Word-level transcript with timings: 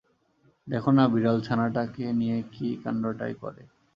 দেখো 0.67 0.89
না 0.91 1.03
বিড়ালছানাটাকে 1.07 2.05
নিয়ে 2.19 2.37
কী 2.53 2.67
কাণ্ডটাই 2.83 3.33
করে! 3.41 3.63